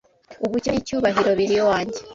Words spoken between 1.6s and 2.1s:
iwanjye